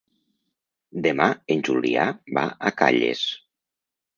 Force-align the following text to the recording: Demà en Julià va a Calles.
Demà 1.07 1.27
en 1.55 1.61
Julià 1.69 2.07
va 2.39 2.47
a 2.71 2.73
Calles. 2.81 3.25